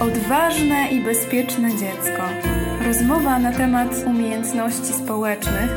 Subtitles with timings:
[0.00, 2.22] Odważne i bezpieczne dziecko.
[2.86, 5.70] Rozmowa na temat umiejętności społecznych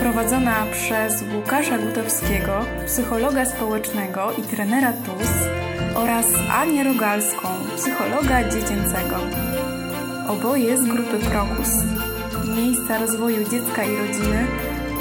[0.00, 5.30] prowadzona przez Łukasza Gutowskiego, psychologa społecznego i trenera TUS
[5.94, 9.16] oraz Anię Rogalską, psychologa dziecięcego.
[10.28, 11.70] Oboje z grupy Krokus.
[12.56, 14.46] Miejsca rozwoju dziecka i rodziny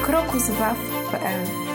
[0.06, 1.67] krokuswaw.pl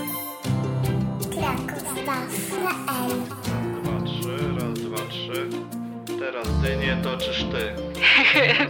[6.22, 7.74] Teraz dynię toczysz ty.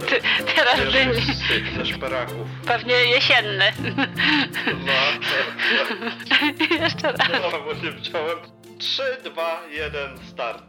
[0.09, 0.21] Ty,
[0.55, 1.21] teraz Pierwszy dyni.
[1.35, 2.47] z tych, ze szperaków.
[2.65, 3.71] Pewnie jesienny.
[4.85, 4.93] No,
[6.81, 7.29] Jeszcze raz.
[7.51, 8.37] no, bo nie wziąłem.
[8.79, 10.63] Trzy, dwa, jeden, start.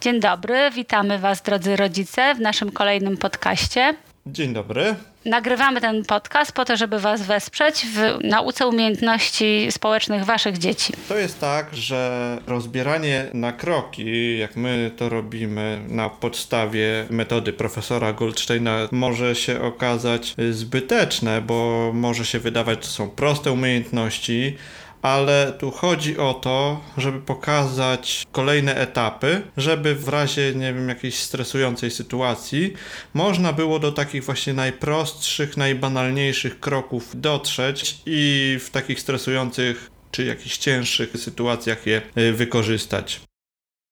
[0.00, 3.94] Dzień dobry, witamy Was drodzy rodzice w naszym kolejnym podcaście.
[4.26, 4.94] Dzień dobry.
[5.24, 10.92] Nagrywamy ten podcast po to, żeby Was wesprzeć w nauce umiejętności społecznych Waszych dzieci.
[11.08, 18.12] To jest tak, że rozbieranie na kroki, jak my to robimy na podstawie metody profesora
[18.12, 24.56] Goldsteina, może się okazać zbyteczne, bo może się wydawać, że to są proste umiejętności,
[25.04, 31.14] ale tu chodzi o to, żeby pokazać kolejne etapy, żeby w razie, nie wiem, jakiejś
[31.14, 32.72] stresującej sytuacji
[33.14, 40.58] można było do takich właśnie najprostszych, najbanalniejszych kroków dotrzeć i w takich stresujących czy jakichś
[40.58, 43.20] cięższych sytuacjach je y, wykorzystać.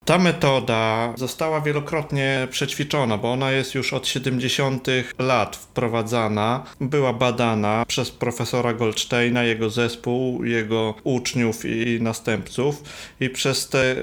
[0.05, 4.87] Ta metoda została wielokrotnie przećwiczona, bo ona jest już od 70.
[5.19, 12.83] lat wprowadzana, była badana przez profesora Goldsteina, jego zespół, jego uczniów i następców
[13.21, 13.97] i przez te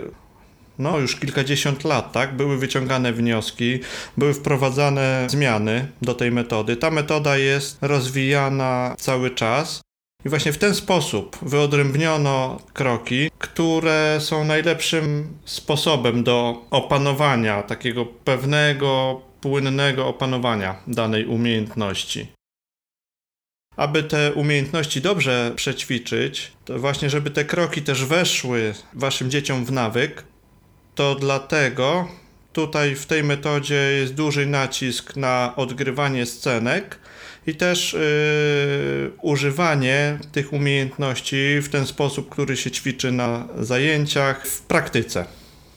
[0.80, 3.80] no już kilkadziesiąt lat, tak, były wyciągane wnioski,
[4.17, 6.75] były wprowadzane zmiany do tej metody.
[6.75, 9.81] Ta metoda jest rozwijana cały czas.
[10.25, 19.21] I właśnie w ten sposób wyodrębniono kroki, które są najlepszym sposobem do opanowania, takiego pewnego,
[19.42, 22.27] płynnego opanowania danej umiejętności.
[23.76, 29.72] Aby te umiejętności dobrze przećwiczyć, to właśnie, żeby te kroki też weszły waszym dzieciom w
[29.72, 30.23] nawyk,
[30.95, 32.08] to dlatego
[32.54, 36.99] tutaj w tej metodzie jest duży nacisk na odgrywanie scenek
[37.48, 44.61] i też yy, używanie tych umiejętności w ten sposób, który się ćwiczy na zajęciach w
[44.61, 45.26] praktyce.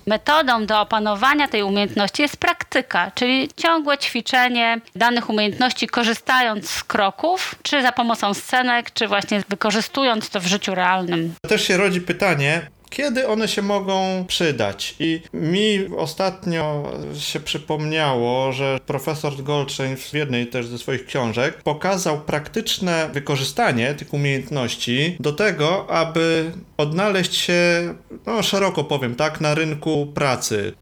[0.06, 7.54] Metodą do opanowania tej umiejętności jest praktyka, czyli ciągłe ćwiczenie danych umiejętności, korzystając z kroków,
[7.62, 11.34] czy za pomocą scenek, czy właśnie wykorzystując to w życiu realnym.
[11.48, 14.94] Też się rodzi pytanie, kiedy one się mogą przydać.
[14.98, 22.20] I mi ostatnio się przypomniało, że profesor Goldstein w jednej też ze swoich książek pokazał
[22.20, 27.94] praktyczne wykorzystanie tych umiejętności do tego, aby odnaleźć się,
[28.26, 30.72] no szeroko powiem tak, na rynku pracy.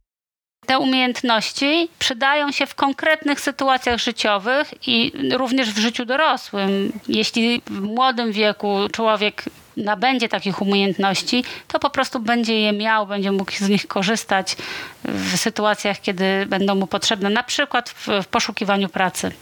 [0.66, 6.92] Te umiejętności przydają się w konkretnych sytuacjach życiowych i również w życiu dorosłym.
[7.08, 9.44] Jeśli w młodym wieku człowiek
[9.84, 14.56] nabędzie takich umiejętności, to po prostu będzie je miał, będzie mógł z nich korzystać
[15.04, 19.32] w sytuacjach, kiedy będą mu potrzebne, na przykład w, w poszukiwaniu pracy.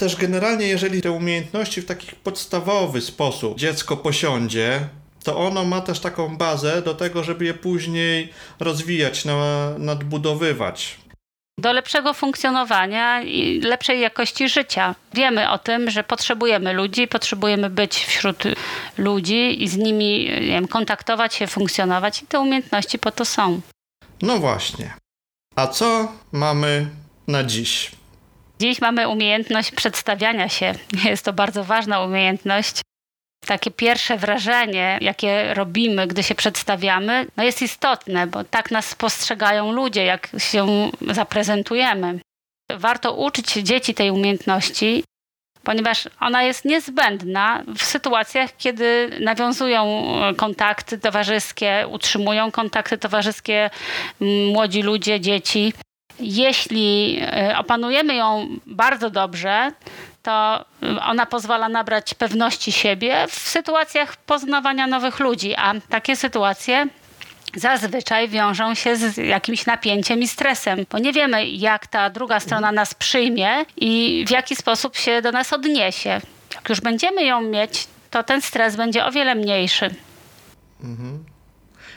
[0.00, 4.80] Też generalnie, jeżeli te umiejętności w taki podstawowy sposób dziecko posiądzie,
[5.24, 10.98] to ono ma też taką bazę do tego, żeby je później rozwijać, na- nadbudowywać.
[11.60, 14.94] Do lepszego funkcjonowania i lepszej jakości życia.
[15.14, 18.42] Wiemy o tym, że potrzebujemy ludzi, potrzebujemy być wśród
[18.98, 23.60] ludzi i z nimi wiem, kontaktować się, funkcjonować i te umiejętności po to są.
[24.22, 24.94] No właśnie.
[25.56, 26.86] A co mamy
[27.28, 27.90] na dziś?
[28.60, 30.74] Dziś mamy umiejętność przedstawiania się.
[31.04, 32.80] Jest to bardzo ważna umiejętność.
[33.46, 39.72] Takie pierwsze wrażenie, jakie robimy, gdy się przedstawiamy, no jest istotne, bo tak nas postrzegają
[39.72, 42.20] ludzie, jak się zaprezentujemy.
[42.76, 45.04] Warto uczyć dzieci tej umiejętności,
[45.62, 50.04] ponieważ ona jest niezbędna w sytuacjach, kiedy nawiązują
[50.36, 53.70] kontakty towarzyskie, utrzymują kontakty towarzyskie
[54.20, 55.72] m, młodzi ludzie, dzieci.
[56.20, 59.72] Jeśli e, opanujemy ją bardzo dobrze,
[60.22, 60.64] to
[61.02, 66.86] ona pozwala nabrać pewności siebie w sytuacjach poznawania nowych ludzi, a takie sytuacje
[67.56, 72.72] zazwyczaj wiążą się z jakimś napięciem i stresem, bo nie wiemy, jak ta druga strona
[72.72, 76.20] nas przyjmie i w jaki sposób się do nas odniesie.
[76.54, 79.94] Jak już będziemy ją mieć, to ten stres będzie o wiele mniejszy.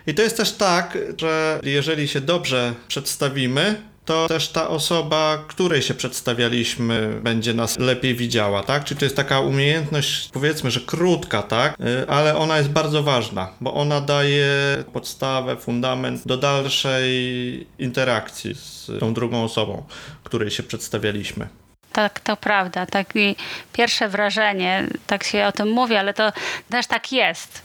[0.08, 5.82] I to jest też tak, że jeżeli się dobrze przedstawimy, to też ta osoba, której
[5.82, 8.84] się przedstawialiśmy, będzie nas lepiej widziała, tak?
[8.84, 11.80] Czyli to jest taka umiejętność, powiedzmy, że krótka, tak?
[11.80, 14.48] Y, ale ona jest bardzo ważna, bo ona daje
[14.94, 19.84] podstawę, fundament do dalszej interakcji z tą drugą osobą,
[20.24, 21.63] której się przedstawialiśmy.
[21.94, 22.86] Tak, to prawda.
[22.86, 23.36] Takie
[23.74, 26.32] pierwsze wrażenie, tak się o tym mówi, ale to
[26.70, 27.64] też tak jest.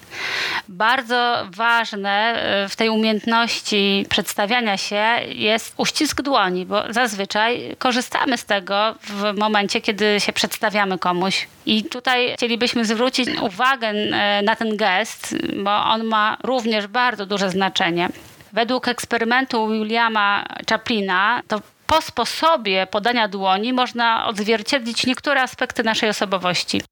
[0.68, 8.44] Bardzo ważne e, w tej umiejętności przedstawiania się jest uścisk dłoni, bo zazwyczaj korzystamy z
[8.44, 11.46] tego w momencie, kiedy się przedstawiamy komuś.
[11.66, 15.34] I tutaj chcielibyśmy zwrócić uwagę e, na ten gest,
[15.64, 18.08] bo on ma również bardzo duże znaczenie.
[18.52, 26.82] Według eksperymentu Williama Chaplina to po sposobie podania dłoni można odzwierciedlić niektóre aspekty naszej osobowości.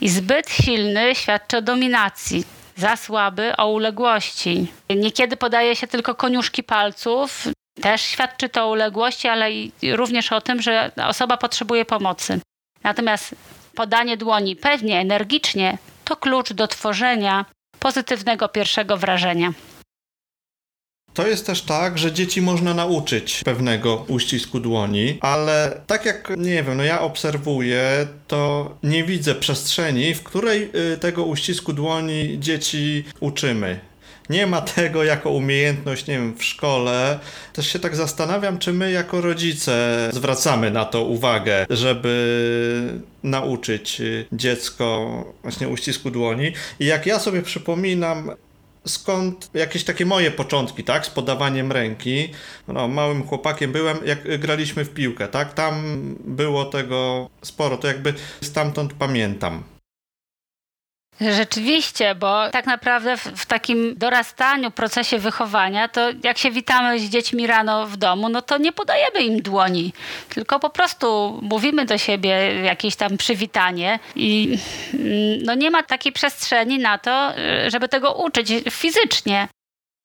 [0.00, 2.44] I zbyt silny świadczy o dominacji,
[2.76, 4.72] za słaby o uległości.
[4.90, 7.44] Niekiedy podaje się tylko koniuszki palców,
[7.80, 9.46] też świadczy to o uległości, ale
[9.92, 12.40] również o tym, że osoba potrzebuje pomocy.
[12.82, 13.34] Natomiast
[13.74, 17.44] podanie dłoni pewnie, energicznie to klucz do tworzenia
[17.78, 19.52] pozytywnego pierwszego wrażenia.
[21.14, 26.62] To jest też tak, że dzieci można nauczyć pewnego uścisku dłoni, ale tak jak, nie
[26.62, 33.04] wiem, no ja obserwuję, to nie widzę przestrzeni, w której y, tego uścisku dłoni dzieci
[33.20, 33.80] uczymy.
[34.30, 37.18] Nie ma tego jako umiejętność, nie wiem, w szkole.
[37.52, 44.02] Też się tak zastanawiam, czy my jako rodzice zwracamy na to uwagę, żeby nauczyć
[44.32, 46.52] dziecko właśnie uścisku dłoni.
[46.80, 48.30] I jak ja sobie przypominam
[48.86, 52.28] skąd jakieś takie moje początki, tak, z podawaniem ręki.
[52.68, 58.14] No, małym chłopakiem byłem, jak graliśmy w piłkę, tak, tam było tego sporo, to jakby
[58.42, 59.73] stamtąd pamiętam.
[61.20, 67.46] Rzeczywiście, bo tak naprawdę w, takim dorastaniu, procesie wychowania, to jak się witamy z dziećmi
[67.46, 69.92] rano w domu, no to nie podajemy im dłoni,
[70.28, 72.30] tylko po prostu mówimy do siebie
[72.64, 74.58] jakieś tam przywitanie i
[74.94, 77.32] mm, no nie ma takiej przestrzeni na to,
[77.68, 79.48] żeby tego uczyć fizycznie.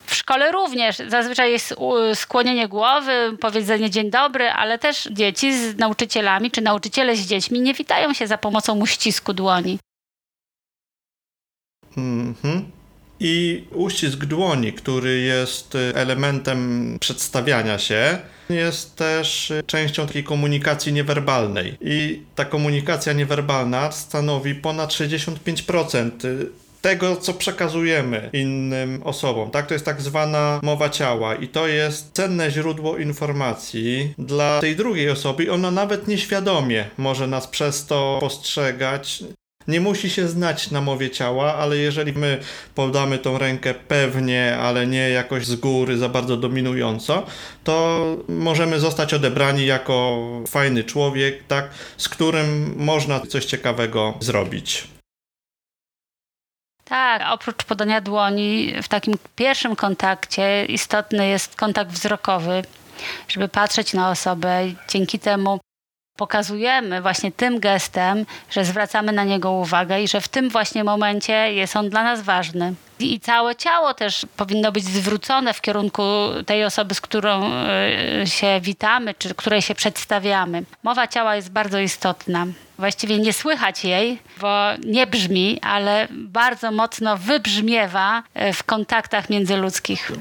[0.06, 1.76] W szkole również zazwyczaj jest
[2.14, 7.74] skłonienie głowy, powiedzenie dzień dobry, ale też dzieci z nauczycielami czy nauczyciele z dziećmi nie
[7.74, 9.80] witają się za pomocą uścisku dłoni.
[12.30, 12.80] Mhm.
[13.20, 18.18] I uścisk dłoni, który jest y, elementem przedstawiania się,
[18.50, 21.78] jest też y, częścią takiej komunikacji niewerbalnej.
[21.82, 26.50] I ta komunikacja niewerbalna stanowi ponad 65% y,
[26.82, 29.52] tego, co przekazujemy innym osobom.
[29.52, 34.76] Tak, to jest tak zwana mowa ciała i to jest cenne źródło informacji dla tej
[34.76, 35.52] drugiej osoby.
[35.52, 39.24] Ona nawet nieświadomie może nas przez to postrzegać
[39.70, 42.40] nie musi się znać na mowie ciała, ale jeżeli my
[42.76, 47.26] podamy tą rękę pewnie, ale nie jakoś z góry za bardzo dominująco,
[47.64, 54.88] to możemy zostać odebrani jako fajny człowiek, tak, z którym można coś ciekawego zrobić.
[56.86, 62.62] Tak, oprócz podania dłoni, w takim pierwszym kontakcie istotny jest kontakt wzrokowy,
[63.28, 64.62] żeby patrzeć na osobę.
[64.90, 65.60] Dzięki temu
[66.20, 71.54] pokazujemy właśnie tym gestem, że zwracamy na niego uwagę i że w tym właśnie momencie
[71.54, 72.74] jest on dla nas ważny.
[73.00, 76.04] I całe ciało też powinno być zwrócone w kierunku
[76.46, 80.64] tej osoby, z którą e, się witamy, czy której się przedstawiamy.
[80.84, 82.48] Mowa ciała jest bardzo istotna.
[82.78, 90.12] Właściwie nie słychać jej, bo nie brzmi, ale bardzo mocno wybrzmiewa e, w kontaktach międzyludzkich.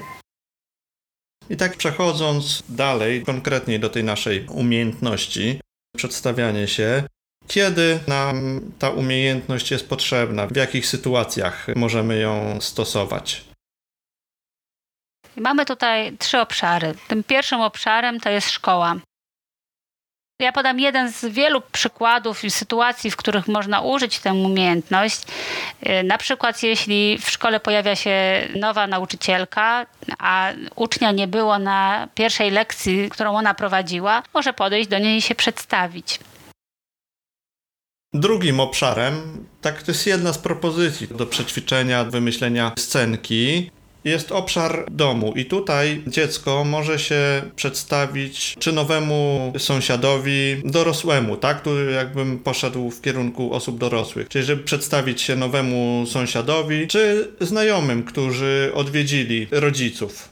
[1.49, 5.59] I tak przechodząc dalej, konkretniej do tej naszej umiejętności,
[5.97, 7.03] przedstawianie się.
[7.47, 10.47] Kiedy nam ta umiejętność jest potrzebna?
[10.47, 13.45] W jakich sytuacjach możemy ją stosować?
[15.35, 16.93] Mamy tutaj trzy obszary.
[17.07, 18.95] Tym pierwszym obszarem to jest szkoła.
[20.41, 25.21] Ja podam jeden z wielu przykładów i sytuacji, w których można użyć tę umiejętność.
[25.21, 29.85] Y, na przykład, jeśli w szkole pojawia się nowa nauczycielka,
[30.19, 35.21] a ucznia nie było na pierwszej lekcji, którą ona prowadziła, może podejść do niej i
[35.21, 36.19] się przedstawić.
[38.13, 43.71] Drugim obszarem, tak to jest jedna z propozycji do przećwiczenia, wymyślenia scenki,
[44.03, 51.91] jest obszar domu i tutaj dziecko może się przedstawić czy nowemu sąsiadowi, dorosłemu, tak, który
[51.91, 58.71] jakbym poszedł w kierunku osób dorosłych, czyli żeby przedstawić się nowemu sąsiadowi, czy znajomym, którzy
[58.75, 60.29] odwiedzili rodziców.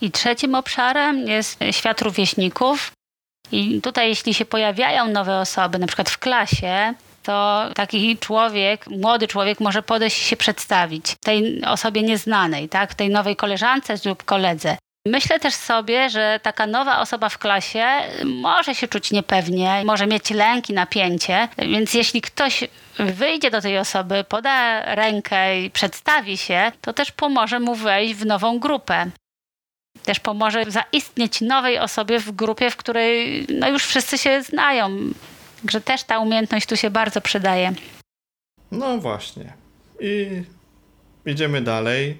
[0.00, 2.92] I trzecim obszarem jest świat rówieśników.
[3.52, 9.28] I tutaj, jeśli się pojawiają nowe osoby, na przykład w klasie, to taki człowiek, młody
[9.28, 14.76] człowiek może podejść się przedstawić tej osobie nieznanej, tak, tej nowej koleżance lub koledze.
[15.06, 17.86] Myślę też sobie, że taka nowa osoba w klasie
[18.24, 22.64] może się czuć niepewnie, może mieć lęk i napięcie, więc jeśli ktoś
[22.98, 28.26] wyjdzie do tej osoby, poda rękę i przedstawi się, to też pomoże mu wejść w
[28.26, 29.10] nową grupę.
[30.04, 34.90] Też pomoże zaistnieć nowej osobie w grupie, w której no już wszyscy się znają.
[35.62, 37.72] Także też ta umiejętność tu się bardzo przydaje.
[38.70, 39.52] No właśnie.
[40.00, 40.42] I
[41.26, 42.18] idziemy dalej.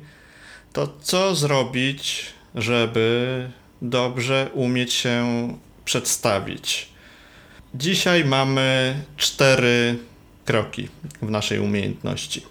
[0.72, 3.50] To co zrobić, żeby
[3.82, 5.48] dobrze umieć się
[5.84, 6.88] przedstawić?
[7.74, 9.98] Dzisiaj mamy cztery
[10.44, 10.88] kroki
[11.22, 12.46] w naszej umiejętności.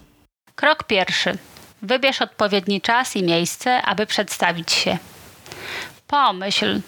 [0.56, 1.38] Krok pierwszy.
[1.82, 4.98] Wybierz odpowiedni czas i miejsce, aby przedstawić się.
[6.08, 6.82] Pomyśl,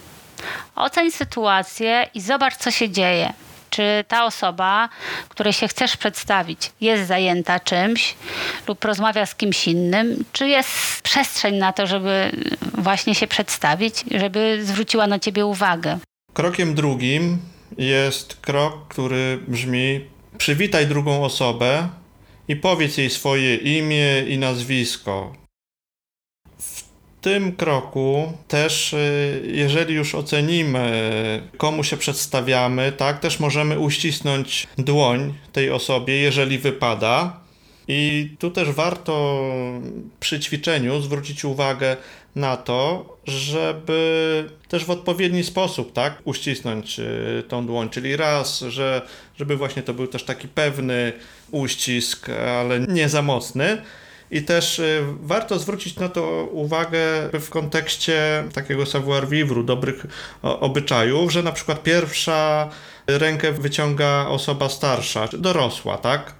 [0.75, 3.33] oceń sytuację i zobacz, co się dzieje.
[3.71, 4.89] Czy ta osoba,
[5.29, 8.15] której się chcesz przedstawić, jest zajęta czymś
[8.67, 10.25] lub rozmawia z kimś innym?
[10.33, 10.69] Czy jest
[11.03, 12.31] przestrzeń na to, żeby
[12.73, 15.99] właśnie się przedstawić, żeby zwróciła na ciebie uwagę?
[16.33, 17.37] Krokiem drugim
[17.77, 20.01] jest krok, który brzmi:
[20.37, 21.89] przywitaj drugą osobę
[22.47, 25.33] i powiedz jej swoje imię i nazwisko.
[27.21, 35.33] Tym kroku też, y, jeżeli już ocenimy, komu się przedstawiamy, tak, też możemy uścisnąć dłoń
[35.53, 37.41] tej osobie, jeżeli wypada.
[37.87, 39.43] I tu też warto
[40.19, 41.97] przy ćwiczeniu zwrócić uwagę
[42.35, 49.01] na to, żeby też w odpowiedni sposób, tak, uścisnąć y, tą dłoń, czyli raz, że,
[49.39, 51.13] żeby właśnie to był też taki pewny
[51.51, 53.81] uścisk, ale nie za mocny.
[54.31, 56.99] I też y, warto zwrócić na to uwagę
[57.33, 60.05] w kontekście takiego savoir vivre, dobrych
[60.41, 62.69] obyczajów, że na przykład pierwsza
[63.07, 66.33] rękę wyciąga osoba starsza, dorosła, tak?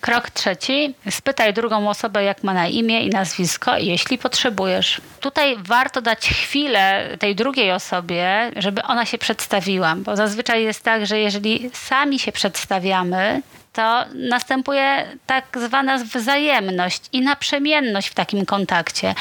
[0.00, 0.94] Krok trzeci.
[1.10, 5.00] Spytaj drugą osobę, jak ma na imię i nazwisko, jeśli potrzebujesz.
[5.20, 11.06] Tutaj warto dać chwilę tej drugiej osobie, żeby ona się przedstawiła, bo zazwyczaj jest tak,
[11.06, 13.42] że jeżeli sami się przedstawiamy,
[13.78, 19.14] to następuje tak zwana wzajemność i naprzemienność w takim kontakcie.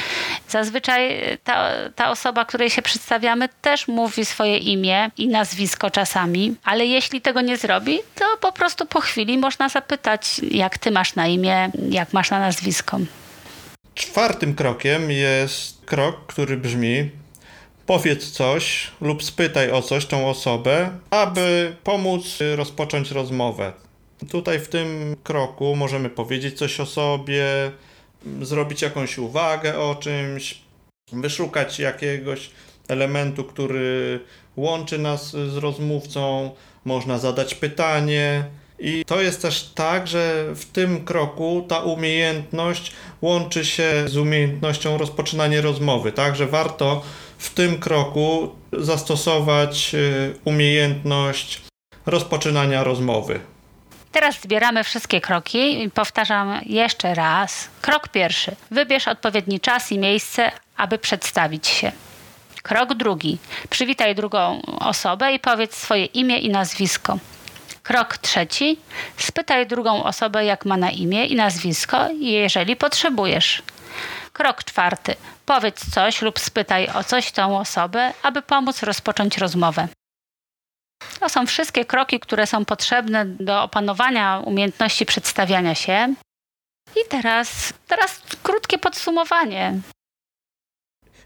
[0.49, 6.85] Zazwyczaj ta, ta osoba, której się przedstawiamy, też mówi swoje imię i nazwisko czasami, ale
[6.85, 11.27] jeśli tego nie zrobi, to po prostu po chwili można zapytać, jak ty masz na
[11.27, 12.99] imię, jak masz na nazwisko.
[13.95, 17.09] Czwartym krokiem jest krok, który brzmi:
[17.85, 23.86] powiedz coś lub spytaj o coś tą osobę, aby pomóc rozpocząć rozmowę.
[24.29, 27.45] Tutaj w tym kroku możemy powiedzieć coś o sobie,
[28.41, 30.61] zrobić jakąś uwagę o czymś,
[31.11, 32.49] wyszukać jakiegoś
[32.87, 34.19] elementu, który
[34.55, 36.51] łączy nas z rozmówcą,
[36.85, 38.45] można zadać pytanie.
[38.79, 44.97] I to jest też tak, że w tym kroku ta umiejętność łączy się z umiejętnością
[44.97, 47.03] rozpoczynania rozmowy, tak, że warto
[47.37, 51.61] w tym kroku zastosować y, umiejętność
[52.05, 53.39] rozpoczynania rozmowy.
[54.11, 57.69] Teraz zbieramy wszystkie kroki i powtarzam jeszcze raz.
[57.81, 58.55] Krok pierwszy.
[58.71, 61.91] Wybierz odpowiedni czas i miejsce, aby przedstawić się.
[62.63, 63.37] Krok drugi.
[63.69, 67.17] Przywitaj drugą osobę i powiedz swoje imię i nazwisko.
[67.83, 68.79] Krok trzeci.
[69.17, 73.63] Spytaj drugą osobę, jak ma na imię i nazwisko, jeżeli potrzebujesz.
[74.33, 75.15] Krok czwarty.
[75.45, 79.87] Powiedz coś lub spytaj o coś tą osobę, aby pomóc rozpocząć rozmowę.
[81.19, 86.13] To są wszystkie kroki, które są potrzebne do opanowania umiejętności przedstawiania się.
[86.95, 89.79] I teraz, teraz krótkie podsumowanie.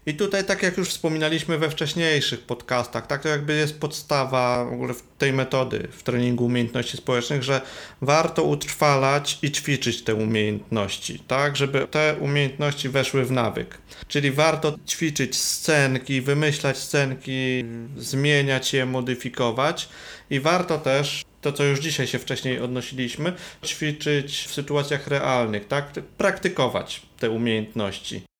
[0.06, 4.72] I tutaj, tak jak już wspominaliśmy we wcześniejszych podcastach, tak to jakby jest podstawa w
[4.72, 7.60] ogóle tej metody w treningu umiejętności społecznych, że
[8.00, 13.78] warto utrwalać i ćwiczyć te umiejętności, tak, żeby te umiejętności weszły w nawyk.
[14.08, 17.64] Czyli warto ćwiczyć scenki, wymyślać scenki,
[17.96, 19.88] zmieniać je, modyfikować
[20.30, 23.32] i warto też to, co już dzisiaj się wcześniej odnosiliśmy,
[23.64, 25.92] ćwiczyć w sytuacjach realnych, tak?
[26.18, 28.31] Praktykować te umiejętności.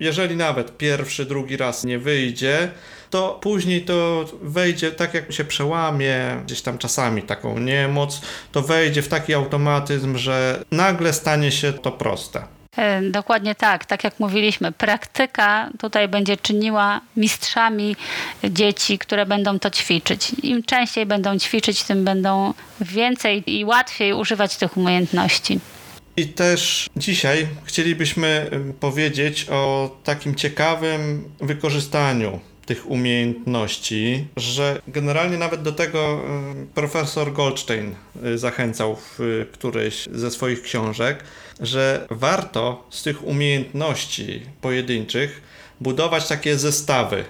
[0.00, 2.70] Jeżeli nawet pierwszy, drugi raz nie wyjdzie,
[3.10, 8.20] to później to wejdzie tak jak się przełamie gdzieś tam czasami taką niemoc,
[8.52, 12.42] to wejdzie w taki automatyzm, że nagle stanie się to proste.
[12.76, 17.96] E, dokładnie tak, tak jak mówiliśmy, praktyka tutaj będzie czyniła mistrzami
[18.44, 20.30] dzieci, które będą to ćwiczyć.
[20.42, 25.60] Im częściej będą ćwiczyć, tym będą więcej i łatwiej używać tych umiejętności.
[26.18, 35.72] I też dzisiaj chcielibyśmy powiedzieć o takim ciekawym wykorzystaniu tych umiejętności, że generalnie nawet do
[35.72, 36.20] tego
[36.62, 37.94] y, profesor Goldstein
[38.24, 41.24] y, zachęcał w którejś ze swoich książek,
[41.60, 45.42] że warto z tych umiejętności pojedynczych
[45.80, 47.24] budować takie zestawy.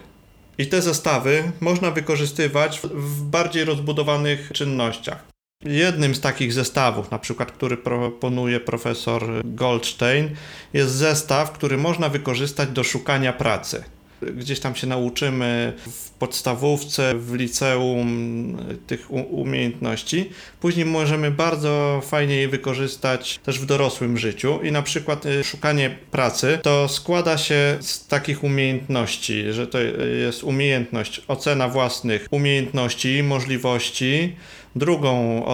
[0.59, 5.38] I te zestawy można wykorzystywać w bardziej rozbudowanych czynnościach.
[5.65, 10.31] Jednym z takich zestawów, na przykład, który proponuje profesor Goldstein,
[10.73, 13.85] jest zestaw, który można wykorzystać do szukania pracy.
[14.23, 20.31] Gdzieś tam się nauczymy w podstawówce, w liceum tych umiejętności.
[20.61, 24.61] Później możemy bardzo fajnie je wykorzystać też w dorosłym życiu.
[24.63, 29.79] I na przykład y, szukanie pracy to składa się z takich umiejętności, że to
[30.21, 34.37] jest umiejętność ocena własnych umiejętności, możliwości,
[34.77, 35.45] Drugą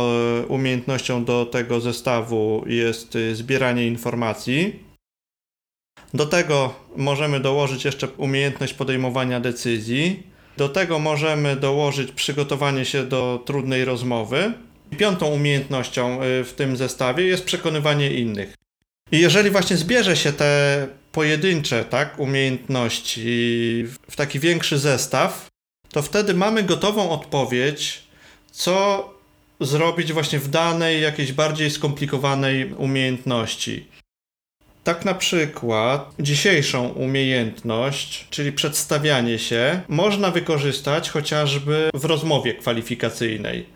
[0.49, 4.85] umiejętnością do tego zestawu jest y, zbieranie informacji.
[6.15, 10.23] Do tego możemy dołożyć jeszcze umiejętność podejmowania decyzji.
[10.57, 14.53] Do tego możemy dołożyć przygotowanie się do trudnej rozmowy.
[14.99, 18.55] Piątą umiejętnością y, w tym zestawie jest przekonywanie innych.
[19.13, 25.49] I jeżeli właśnie zbierze się te pojedyncze tak, umiejętności w taki większy zestaw,
[25.93, 28.04] to wtedy mamy gotową odpowiedź,
[28.55, 29.11] co
[29.61, 33.87] zrobić właśnie w danej, jakiejś bardziej skomplikowanej umiejętności.
[34.85, 43.67] Tak na przykład dzisiejszą umiejętność, czyli przedstawianie się, można wykorzystać chociażby w rozmowie kwalifikacyjnej.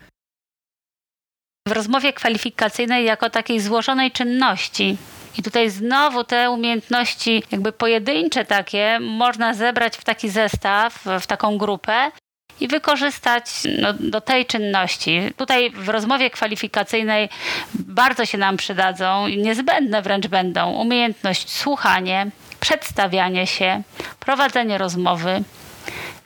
[1.68, 4.96] W rozmowie kwalifikacyjnej jako takiej złożonej czynności.
[5.38, 11.58] I tutaj znowu te umiejętności, jakby pojedyncze takie, można zebrać w taki zestaw, w taką
[11.58, 12.10] grupę
[12.60, 13.44] i wykorzystać
[13.80, 15.20] no, do tej czynności.
[15.36, 17.28] Tutaj w rozmowie kwalifikacyjnej
[17.74, 22.26] bardzo się nam przydadzą niezbędne wręcz będą umiejętność słuchanie,
[22.60, 23.82] przedstawianie się,
[24.20, 25.42] prowadzenie rozmowy,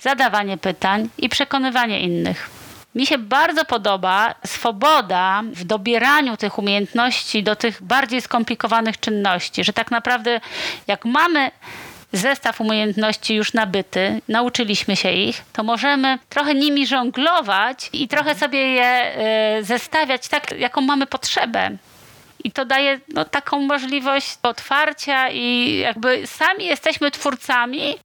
[0.00, 2.50] zadawanie pytań i przekonywanie innych.
[2.94, 9.72] Mi się bardzo podoba swoboda w dobieraniu tych umiejętności do tych bardziej skomplikowanych czynności, że
[9.72, 10.40] tak naprawdę
[10.86, 11.50] jak mamy
[12.12, 18.58] zestaw umiejętności już nabyty, nauczyliśmy się ich, to możemy trochę nimi żonglować i trochę sobie
[18.58, 19.16] je
[19.58, 21.70] y, zestawiać tak, jaką mamy potrzebę.
[22.44, 27.98] I to daje no, taką możliwość otwarcia i jakby sami jesteśmy twórcami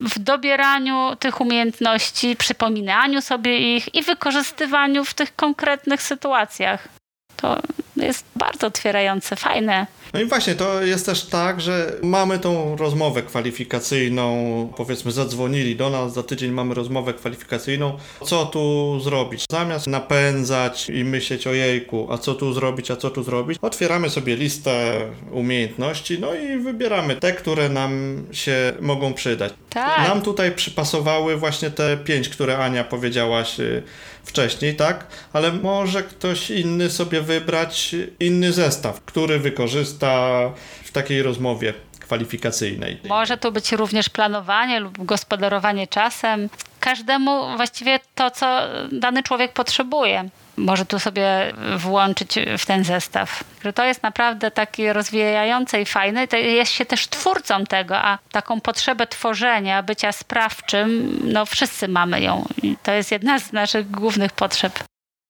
[0.00, 6.88] w dobieraniu tych umiejętności, przypominaniu sobie ich i wykorzystywaniu w tych konkretnych sytuacjach.
[7.36, 7.56] To
[7.96, 9.86] jest bardzo otwierające, fajne.
[10.14, 15.90] No i właśnie, to jest też tak, że mamy tą rozmowę kwalifikacyjną, powiedzmy zadzwonili do
[15.90, 19.44] nas, za tydzień mamy rozmowę kwalifikacyjną, co tu zrobić?
[19.50, 24.10] Zamiast napędzać i myśleć o jejku, a co tu zrobić, a co tu zrobić, otwieramy
[24.10, 29.52] sobie listę umiejętności, no i wybieramy te, które nam się mogą przydać.
[29.70, 30.08] Tak.
[30.08, 33.82] Nam tutaj przypasowały właśnie te pięć, które Ania powiedziałaś y,
[34.24, 35.06] wcześniej, tak?
[35.32, 40.40] Ale może ktoś inny sobie wybrać inny zestaw, który wykorzysta
[40.84, 43.00] w takiej rozmowie kwalifikacyjnej.
[43.08, 46.48] Może to być również planowanie lub gospodarowanie czasem.
[46.84, 48.60] Każdemu właściwie to, co
[48.92, 53.44] dany człowiek potrzebuje może tu sobie włączyć w ten zestaw.
[53.74, 56.28] To jest naprawdę takie rozwijające i fajne.
[56.28, 62.20] To jest się też twórcą tego, a taką potrzebę tworzenia, bycia sprawczym, no wszyscy mamy
[62.20, 62.44] ją.
[62.62, 64.84] I to jest jedna z naszych głównych potrzeb.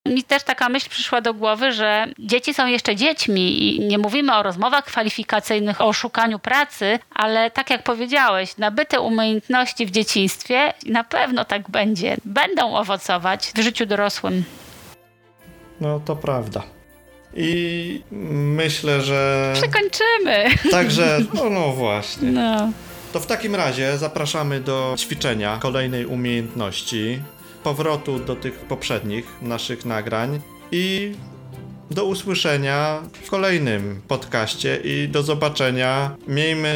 [0.09, 4.37] Mi też taka myśl przyszła do głowy, że dzieci są jeszcze dziećmi i nie mówimy
[4.37, 11.05] o rozmowach kwalifikacyjnych, o szukaniu pracy, ale tak jak powiedziałeś, nabyte umiejętności w dzieciństwie na
[11.05, 14.45] pewno tak będzie, będą owocować w życiu dorosłym.
[15.81, 16.63] No to prawda.
[17.37, 19.53] I myślę, że.
[19.55, 20.45] Przekończymy.
[20.71, 22.31] Także, no, no właśnie.
[22.31, 22.73] No.
[23.13, 27.23] To w takim razie zapraszamy do ćwiczenia kolejnej umiejętności,
[27.65, 30.41] powrotu do tych poprzednich naszych nagrań
[30.73, 31.15] i
[31.91, 36.75] do usłyszenia w kolejnym podcaście i do zobaczenia, miejmy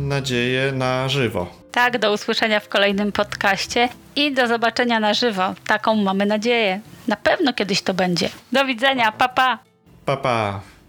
[0.00, 1.46] nadzieję, na żywo.
[1.72, 5.54] Tak, do usłyszenia w kolejnym podcaście i do zobaczenia na żywo.
[5.66, 6.80] Taką mamy nadzieję.
[7.08, 8.28] Na pewno kiedyś to będzie.
[8.52, 9.58] Do widzenia, papa.
[10.04, 10.22] Papa.
[10.22, 10.79] Pa.